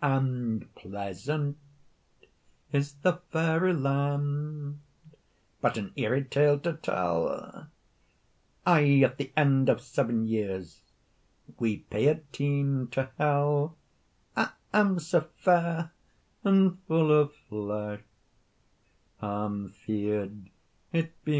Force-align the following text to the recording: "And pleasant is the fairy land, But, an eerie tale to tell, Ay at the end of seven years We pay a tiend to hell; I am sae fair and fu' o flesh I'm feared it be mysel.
"And 0.00 0.72
pleasant 0.76 1.58
is 2.70 2.94
the 3.02 3.14
fairy 3.32 3.72
land, 3.74 4.78
But, 5.60 5.76
an 5.76 5.92
eerie 5.96 6.22
tale 6.22 6.56
to 6.60 6.74
tell, 6.74 7.66
Ay 8.64 9.02
at 9.02 9.16
the 9.18 9.32
end 9.36 9.68
of 9.68 9.80
seven 9.80 10.24
years 10.28 10.82
We 11.58 11.78
pay 11.78 12.06
a 12.06 12.14
tiend 12.30 12.92
to 12.92 13.10
hell; 13.18 13.76
I 14.36 14.50
am 14.72 15.00
sae 15.00 15.22
fair 15.38 15.90
and 16.44 16.78
fu' 16.86 17.12
o 17.12 17.26
flesh 17.48 18.02
I'm 19.20 19.70
feared 19.70 20.48
it 20.92 21.24
be 21.24 21.32
mysel. 21.32 21.36